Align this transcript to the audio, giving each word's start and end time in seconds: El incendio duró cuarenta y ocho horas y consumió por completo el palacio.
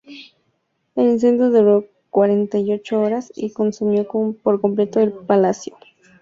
El 0.95 1.09
incendio 1.11 1.51
duró 1.51 1.85
cuarenta 2.09 2.57
y 2.57 2.73
ocho 2.73 2.99
horas 3.01 3.31
y 3.35 3.51
consumió 3.53 4.03
por 4.41 4.59
completo 4.59 4.99
el 4.99 5.13
palacio. 5.13 5.77